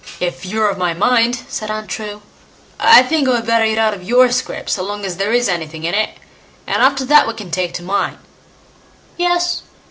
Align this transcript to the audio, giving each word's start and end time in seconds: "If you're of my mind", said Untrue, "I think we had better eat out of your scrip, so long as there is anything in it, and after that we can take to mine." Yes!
"If 0.19 0.47
you're 0.47 0.67
of 0.67 0.79
my 0.79 0.95
mind", 0.95 1.43
said 1.47 1.69
Untrue, 1.69 2.23
"I 2.79 3.03
think 3.03 3.27
we 3.27 3.35
had 3.35 3.45
better 3.45 3.65
eat 3.65 3.77
out 3.77 3.93
of 3.93 4.01
your 4.01 4.31
scrip, 4.31 4.67
so 4.67 4.81
long 4.81 5.05
as 5.05 5.17
there 5.17 5.31
is 5.31 5.47
anything 5.47 5.83
in 5.83 5.93
it, 5.93 6.17
and 6.65 6.81
after 6.81 7.05
that 7.05 7.27
we 7.27 7.35
can 7.35 7.51
take 7.51 7.75
to 7.75 7.83
mine." 7.83 8.17
Yes! 9.15 9.61